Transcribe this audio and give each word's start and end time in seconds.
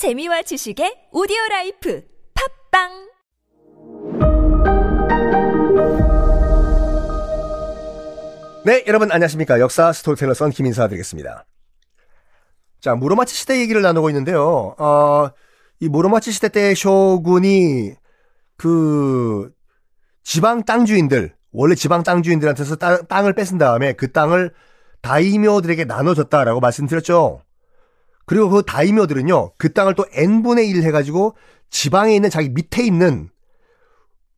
재미와 0.00 0.40
지식의 0.40 1.12
오디오 1.12 1.36
life 1.50 2.02
팟빵 2.72 2.88
네, 8.64 8.84
여러분 8.86 9.12
안녕하십니까. 9.12 9.60
역사 9.60 9.92
스토리텔러 9.92 10.32
썬킴 10.32 10.52
인사 10.52 10.88
드리겠습니다. 10.88 11.44
자, 12.80 12.94
무로마치 12.94 13.34
시대 13.34 13.60
얘기를 13.60 13.82
나누고 13.82 14.08
있는데요. 14.08 14.74
어, 14.78 15.32
이 15.80 15.90
무로마치 15.90 16.32
시대 16.32 16.48
때 16.48 16.74
쇼군이 16.74 17.92
그 18.56 19.52
지방 20.24 20.64
땅 20.64 20.86
주인들, 20.86 21.34
원래 21.52 21.74
지방 21.74 22.04
땅 22.04 22.22
주인들한테서 22.22 22.76
땅, 22.76 23.06
땅을 23.06 23.34
뺏은 23.34 23.58
다음에 23.58 23.92
그 23.92 24.10
땅을 24.12 24.54
다이묘들에게 25.02 25.84
나눠줬다라고 25.84 26.60
말씀드렸죠. 26.60 27.42
그리고 28.26 28.48
그 28.48 28.62
다이묘들은요, 28.62 29.54
그 29.56 29.72
땅을 29.72 29.94
또 29.94 30.06
n분의 30.12 30.68
1 30.68 30.82
해가지고 30.84 31.36
지방에 31.70 32.14
있는 32.14 32.30
자기 32.30 32.48
밑에 32.48 32.84
있는 32.84 33.30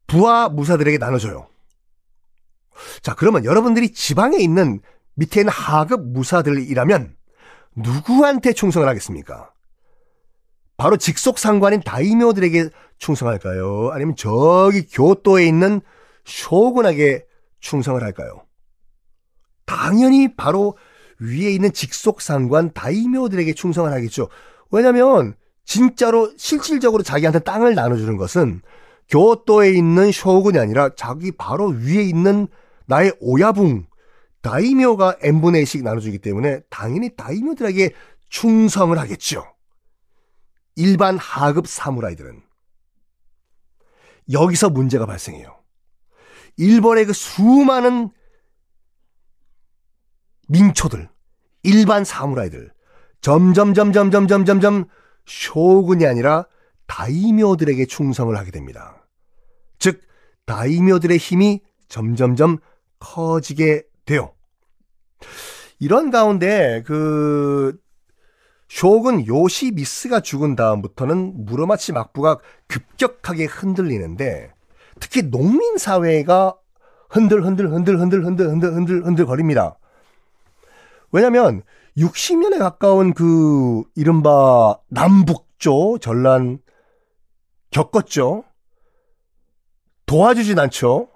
부하 0.07 0.49
무사들에게 0.49 0.99
나눠줘요. 0.99 1.49
자, 3.03 3.15
그러면 3.15 3.45
여러분들이 3.45 3.93
지방에 3.93 4.39
있는 4.39 4.81
밑에 5.15 5.41
있는 5.41 5.53
하급 5.53 6.07
무사들이라면 6.09 7.17
누구한테 7.77 8.53
충성을 8.53 8.87
하겠습니까? 8.87 9.51
바로 10.77 10.97
직속 10.97 11.39
상관인 11.39 11.81
다이묘들에게 11.81 12.71
충성할까요? 12.99 13.91
아니면 13.93 14.17
저기 14.17 14.87
교토에 14.87 15.47
있는 15.47 15.81
쇼군에게 16.25 17.25
충성을 17.61 18.03
할까요? 18.03 18.45
당연히 19.65 20.35
바로 20.35 20.77
위에 21.23 21.51
있는 21.53 21.73
직속 21.73 22.21
상관 22.21 22.73
다이묘들에게 22.73 23.55
충성을 23.55 23.91
하겠죠. 23.91 24.29
왜냐면 24.71 25.35
진짜로 25.65 26.33
실질적으로 26.37 27.03
자기한테 27.03 27.39
땅을 27.41 27.75
나눠주는 27.75 28.17
것은 28.17 28.63
교토에 29.09 29.71
있는 29.73 30.11
쇼군이 30.11 30.59
아니라 30.59 30.91
자기 30.97 31.31
바로 31.33 31.69
위에 31.69 32.03
있는 32.03 32.49
나의 32.87 33.13
오야붕 33.21 33.87
다이묘가 34.43 35.19
n분의 35.23 35.65
1씩 35.65 35.83
나눠주기 35.83 36.19
때문에 36.19 36.61
당연히 36.69 37.15
다이묘들에게 37.15 37.91
충성을 38.29 38.99
하겠죠. 38.99 39.45
일반 40.75 41.19
하급 41.19 41.69
사무라이들은 41.69 42.43
여기서 44.33 44.71
문제가 44.71 45.07
발생해요. 45.07 45.57
일본의 46.57 47.07
그 47.07 47.13
수많은 47.13 48.11
민초들, 50.53 51.09
일반 51.63 52.05
사무라이들, 52.05 52.71
점점, 53.23 53.73
점점, 53.73 54.11
점점, 54.11 54.45
점점, 54.45 54.85
쇼군이 55.25 56.07
아니라 56.07 56.47
다이묘들에게 56.87 57.87
충성을 57.87 58.37
하게 58.37 58.51
됩니다. 58.51 59.07
즉, 59.79 60.03
다이묘들의 60.45 61.17
힘이 61.17 61.63
점점점 61.89 62.59
커지게 62.99 63.85
돼요. 64.05 64.35
이런 65.79 66.11
가운데, 66.11 66.83
그, 66.87 67.79
쇼군 68.69 69.27
요시미스가 69.27 70.21
죽은 70.21 70.55
다음부터는 70.55 71.47
무로마치 71.47 71.93
막부가 71.93 72.39
급격하게 72.69 73.47
흔들리는데, 73.47 74.53
특히 75.01 75.31
농민 75.31 75.79
사회가 75.79 76.57
흔들 77.09 77.45
흔들 77.45 77.73
흔들 77.73 77.99
흔들 78.01 78.25
흔들 78.25 78.49
흔들 78.51 78.75
흔들 78.75 79.07
흔들 79.07 79.27
거립니다. 79.27 79.79
왜냐면 81.13 81.63
60년에 81.97 82.59
가까운 82.59 83.13
그 83.15 83.83
이른바 83.95 84.77
남북조 84.89 85.99
전란 85.99 86.59
겪었죠. 87.71 88.45
도와주진 90.07 90.59
않죠. 90.59 91.09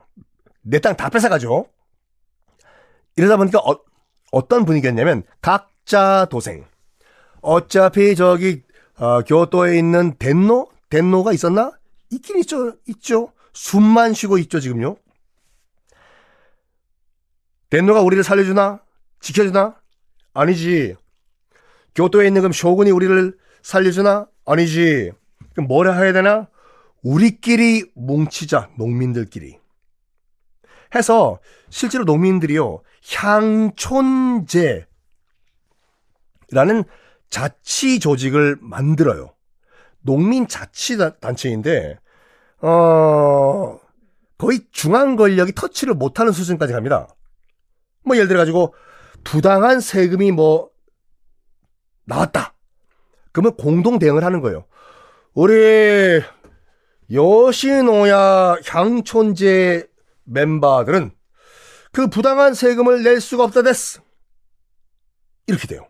내 0.62 0.80
땅 0.80 0.96
다 0.96 1.08
뺏어가죠. 1.08 1.66
이러다 3.16 3.36
보니까 3.36 3.58
어, 3.60 3.78
어떤 4.32 4.64
분위기였냐면 4.64 5.22
각자 5.40 6.26
도생. 6.30 6.64
어차피 7.40 8.14
저기 8.16 8.62
어, 8.98 9.22
교토에 9.22 9.78
있는 9.78 10.14
덴노 10.18 10.68
덴노가 10.90 11.32
있었나? 11.32 11.72
있긴 12.10 12.38
있죠. 12.40 12.74
있죠. 12.86 13.32
숨만 13.52 14.12
쉬고 14.12 14.38
있죠 14.38 14.60
지금요. 14.60 14.96
덴노가 17.70 18.00
우리를 18.00 18.22
살려주나? 18.22 18.80
지켜주나? 19.20 19.76
아니지. 20.36 20.94
교토에 21.94 22.26
있는 22.26 22.42
그럼 22.42 22.52
쇼군이 22.52 22.90
우리를 22.90 23.36
살려주나? 23.62 24.28
아니지. 24.44 25.12
그럼 25.54 25.66
뭐라 25.66 25.94
해야 25.94 26.12
되나? 26.12 26.48
우리끼리 27.02 27.90
뭉치자, 27.94 28.68
농민들끼리. 28.76 29.58
해서 30.94 31.40
실제로 31.70 32.04
농민들이요, 32.04 32.82
향촌제라는 33.14 34.86
자치 37.30 37.98
조직을 37.98 38.58
만들어요. 38.60 39.32
농민 40.02 40.46
자치 40.46 40.98
단체인데, 41.20 41.98
어, 42.60 43.80
거의 44.38 44.60
중앙 44.70 45.16
권력이 45.16 45.52
터치를 45.52 45.94
못하는 45.94 46.32
수준까지 46.32 46.74
갑니다. 46.74 47.08
뭐 48.04 48.16
예를 48.16 48.28
들어 48.28 48.38
가지고 48.38 48.74
부당한 49.26 49.80
세금이 49.80 50.30
뭐 50.30 50.70
나왔다. 52.04 52.54
그러면 53.32 53.56
공동 53.56 53.98
대응을 53.98 54.22
하는 54.22 54.40
거예요. 54.40 54.66
우리 55.34 56.22
여신오야 57.12 58.58
향촌제 58.64 59.88
멤버들은 60.24 61.10
그 61.90 62.06
부당한 62.06 62.54
세금을 62.54 63.02
낼 63.02 63.20
수가 63.20 63.44
없다 63.44 63.62
됐어. 63.62 64.00
이렇게 65.48 65.66
돼요. 65.66 65.88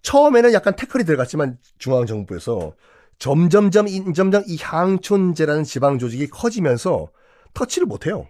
처음에는 0.00 0.54
약간 0.54 0.76
태클이 0.76 1.04
들어갔지만 1.04 1.58
중앙정부에서 1.78 2.74
점점점 3.18 4.14
점점 4.14 4.42
이 4.46 4.56
향촌제라는 4.58 5.64
지방 5.64 5.98
조직이 5.98 6.28
커지면서 6.28 7.10
터치를 7.52 7.86
못해요. 7.86 8.26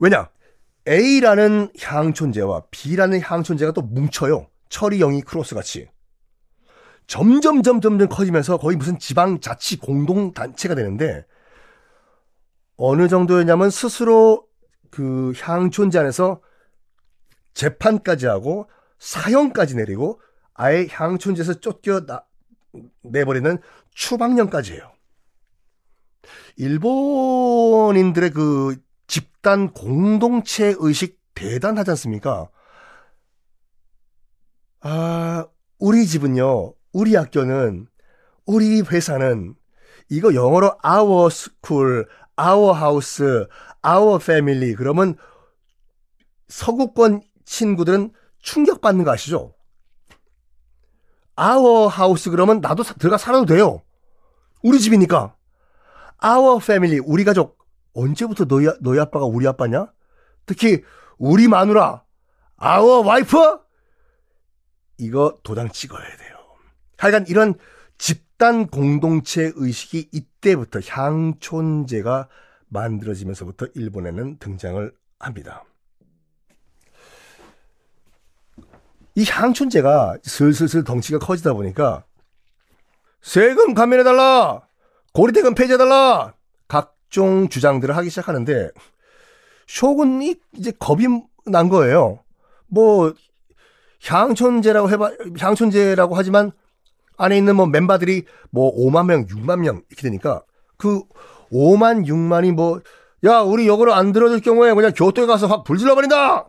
왜냐? 0.00 0.30
A라는 0.88 1.70
향촌제와 1.78 2.64
B라는 2.70 3.20
향촌제가 3.20 3.72
또 3.72 3.82
뭉쳐요. 3.82 4.46
철이 4.68 4.98
영이 4.98 5.22
크로스 5.22 5.54
같이. 5.54 5.88
점점 7.06 7.62
점 7.62 7.80
점 7.80 7.98
커지면서 8.08 8.56
거의 8.56 8.76
무슨 8.76 8.98
지방 8.98 9.40
자치 9.40 9.78
공동 9.78 10.32
단체가 10.32 10.74
되는데 10.76 11.26
어느 12.76 13.08
정도였냐면 13.08 13.68
스스로 13.70 14.46
그 14.90 15.32
향촌제 15.36 15.98
안에서 15.98 16.40
재판까지 17.54 18.26
하고 18.26 18.70
사형까지 18.98 19.76
내리고 19.76 20.20
아예 20.54 20.86
향촌제에서 20.88 21.60
쫓겨 21.60 22.06
나, 22.06 22.24
내버리는 23.02 23.58
추방령까지 23.94 24.74
해요. 24.74 24.92
일본인들의 26.56 28.30
그 28.30 28.76
집단 29.10 29.72
공동체 29.72 30.76
의식 30.78 31.18
대단하지 31.34 31.90
않습니까? 31.90 32.48
아, 34.82 35.46
우리 35.80 36.06
집은요, 36.06 36.74
우리 36.92 37.16
학교는, 37.16 37.88
우리 38.46 38.82
회사는, 38.82 39.56
이거 40.10 40.32
영어로 40.32 40.78
our 40.86 41.26
school, 41.26 42.06
our 42.40 42.78
house, 42.78 43.24
our 43.84 44.22
family, 44.22 44.74
그러면 44.76 45.16
서구권 46.46 47.22
친구들은 47.44 48.12
충격받는 48.38 49.04
거 49.04 49.10
아시죠? 49.10 49.54
our 51.36 51.92
house 51.92 52.30
그러면 52.30 52.60
나도 52.60 52.84
들어가 52.84 53.18
살아도 53.18 53.44
돼요. 53.44 53.82
우리 54.62 54.78
집이니까. 54.78 55.34
our 56.24 56.62
family, 56.62 57.00
우리 57.04 57.24
가족. 57.24 57.59
언제부터 57.94 58.44
너희, 58.46 58.66
너희 58.80 58.98
아빠가 58.98 59.24
우리 59.24 59.46
아빠냐? 59.46 59.92
특히 60.46 60.82
우리 61.18 61.48
마누라, 61.48 62.04
our 62.62 63.06
wife? 63.06 63.38
이거 64.98 65.38
도장 65.42 65.70
찍어야 65.70 66.16
돼요. 66.16 66.36
하여간 66.98 67.26
이런 67.28 67.54
집단 67.98 68.66
공동체 68.66 69.52
의식이 69.54 70.10
이때부터 70.12 70.80
향촌제가 70.86 72.28
만들어지면서부터 72.68 73.66
일본에는 73.74 74.38
등장을 74.38 74.92
합니다. 75.18 75.64
이 79.14 79.24
향촌제가 79.28 80.18
슬슬슬 80.22 80.84
덩치가 80.84 81.18
커지다 81.18 81.52
보니까 81.52 82.04
세금 83.20 83.74
감면해달라! 83.74 84.66
고리대금 85.12 85.54
폐지해달라! 85.54 86.34
각종 87.10 87.48
주장들을 87.48 87.96
하기 87.96 88.08
시작하는데 88.08 88.70
쇼군이 89.66 90.36
이제 90.56 90.72
겁이 90.78 91.06
난 91.46 91.68
거예요. 91.68 92.20
뭐 92.68 93.12
향촌제라고 94.06 94.90
해봐 94.90 95.10
향촌제라고 95.38 96.14
하지만 96.14 96.52
안에 97.16 97.36
있는 97.36 97.56
뭐 97.56 97.66
멤버들이 97.66 98.24
뭐 98.50 98.74
5만 98.74 99.06
명, 99.06 99.26
6만 99.26 99.58
명 99.58 99.82
이렇게 99.90 100.02
되니까 100.02 100.42
그 100.76 101.02
5만, 101.52 102.06
6만이 102.06 102.52
뭐, 102.52 102.80
야, 103.24 103.40
우리 103.40 103.66
요거를 103.66 103.92
안 103.92 104.12
들어줄 104.12 104.40
경우에 104.40 104.72
그냥 104.72 104.92
교토에 104.94 105.26
가서 105.26 105.48
확 105.48 105.64
불질러 105.64 105.96
버린다! 105.96 106.48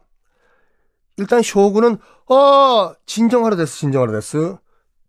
일단 1.17 1.41
쇼군은, 1.41 1.97
어, 2.27 2.93
진정하라 3.07 3.55
됐어, 3.55 3.75
진정하라 3.77 4.11
됐어. 4.11 4.59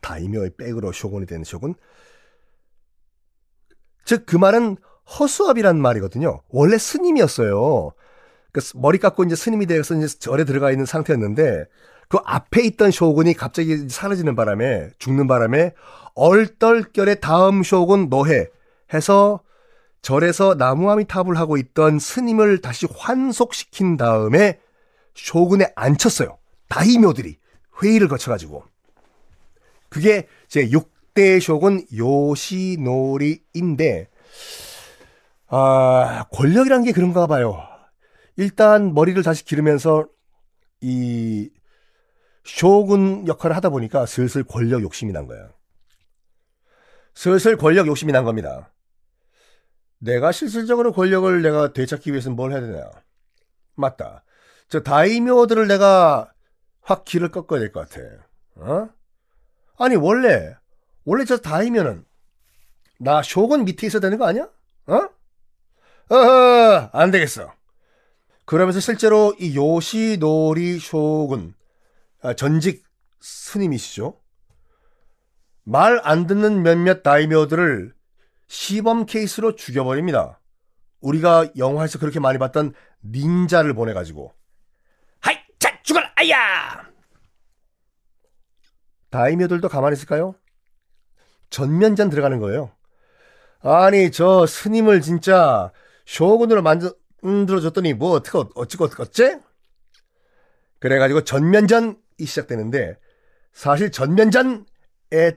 다이묘의 0.00 0.52
백으로 0.56 0.92
쇼군이 0.92 1.26
된 1.26 1.44
쇼군. 1.44 1.74
즉, 4.04 4.24
그 4.26 4.36
말은 4.36 4.76
허수아비란 5.18 5.80
말이거든요. 5.80 6.42
원래 6.48 6.78
스님이었어요. 6.78 7.92
그 8.52 8.60
머리 8.74 8.98
깎고 8.98 9.24
이제 9.24 9.34
스님이 9.34 9.66
되어서 9.66 9.94
이제 9.94 10.06
절에 10.18 10.44
들어가 10.44 10.70
있는 10.70 10.84
상태였는데 10.86 11.64
그 12.08 12.18
앞에 12.24 12.62
있던 12.62 12.90
쇼군이 12.90 13.34
갑자기 13.34 13.88
사라지는 13.88 14.34
바람에 14.34 14.90
죽는 14.98 15.28
바람에 15.28 15.72
얼떨결에 16.14 17.16
다음 17.16 17.62
쇼군 17.62 18.08
노해 18.08 18.48
해서 18.92 19.40
절에서 20.02 20.54
나무아미탑을 20.54 21.36
하고 21.36 21.56
있던 21.56 21.98
스님을 21.98 22.60
다시 22.60 22.86
환속시킨 22.96 23.96
다음에 23.96 24.60
쇼군에 25.14 25.72
앉혔어요. 25.76 26.38
다이묘들이 26.68 27.38
회의를 27.82 28.08
거쳐가지고 28.08 28.64
그게 29.88 30.26
제 30.48 30.68
6대 30.68 31.40
쇼군 31.40 31.84
요시노리인데 31.94 34.08
아, 35.48 36.26
권력이란 36.32 36.84
게 36.84 36.92
그런가 36.92 37.26
봐요. 37.26 37.66
일단 38.36 38.94
머리를 38.94 39.20
다시 39.22 39.44
기르면서 39.44 40.06
이 40.80 41.50
쇼군 42.44 43.26
역할을 43.26 43.56
하다 43.56 43.70
보니까 43.70 44.06
슬슬 44.06 44.44
권력 44.44 44.82
욕심이 44.82 45.12
난 45.12 45.26
거야. 45.26 45.48
슬슬 47.14 47.56
권력 47.56 47.86
욕심이 47.86 48.12
난 48.12 48.24
겁니다. 48.24 48.72
내가 50.00 50.32
실질적으로 50.32 50.92
권력을 50.92 51.42
내가 51.42 51.72
되찾기 51.72 52.10
위해서는 52.10 52.34
뭘 52.36 52.52
해야 52.52 52.60
되냐? 52.60 52.90
맞다. 53.76 54.24
저 54.68 54.80
다이묘들을 54.82 55.66
내가 55.68 56.32
확 56.80 57.04
길을 57.04 57.30
꺾어야 57.30 57.60
될 57.60 57.72
것 57.72 57.88
같아. 57.88 58.00
어? 58.56 58.88
아니 59.78 59.96
원래 59.96 60.56
원래 61.04 61.24
저 61.24 61.36
다이묘는 61.38 62.04
나 62.98 63.22
쇼군 63.22 63.64
밑에 63.64 63.86
있어야 63.86 64.00
되는 64.00 64.18
거 64.18 64.26
아니야? 64.26 64.48
어? 64.86 65.08
어허, 66.10 66.90
안 66.92 67.10
되겠어. 67.10 67.52
그러면서 68.44 68.80
실제로 68.80 69.34
이 69.38 69.54
요시노리 69.56 70.78
쇼군, 70.80 71.54
아, 72.20 72.34
전직 72.34 72.84
스님이시죠. 73.20 74.18
말 75.64 76.00
안 76.02 76.26
듣는 76.26 76.62
몇몇 76.62 77.02
다이묘들을 77.02 77.94
시범 78.50 79.06
케이스로 79.06 79.54
죽여버립니다. 79.54 80.40
우리가 81.00 81.50
영화에서 81.56 82.00
그렇게 82.00 82.18
많이 82.18 82.36
봤던 82.36 82.74
닌자를 83.04 83.74
보내가지고. 83.74 84.34
하이! 85.20 85.36
자, 85.60 85.80
죽어라! 85.84 86.12
아야! 86.16 86.90
다이묘들도 89.10 89.68
가만히 89.68 89.94
있을까요? 89.94 90.34
전면전 91.50 92.10
들어가는 92.10 92.40
거예요. 92.40 92.72
아니, 93.60 94.10
저 94.10 94.46
스님을 94.46 95.00
진짜 95.00 95.70
쇼군으로 96.04 96.60
만들어줬더니 96.62 97.94
뭐 97.94 98.10
어떻게 98.10 98.36
어찌고 98.56 98.88
어찌? 98.98 99.36
그래가지고 100.80 101.22
전면전이 101.22 101.94
시작되는데 102.18 102.98
사실 103.52 103.92
전면전에 103.92 104.64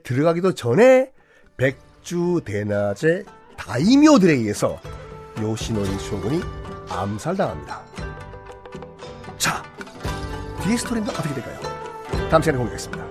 들어가기도 0.02 0.54
전에 0.54 1.12
백 1.56 1.78
주 2.04 2.40
대낮의 2.44 3.24
다이묘들에 3.56 4.34
의해서 4.34 4.78
요시노리 5.40 5.98
쇼군이 5.98 6.42
암살당합니다. 6.90 7.82
자, 9.38 9.62
뒤의 10.62 10.76
스토리는 10.76 11.08
어떻게 11.08 11.34
될까요? 11.34 11.58
다음 12.30 12.42
시간에 12.42 12.58
공개하겠습니다. 12.58 13.03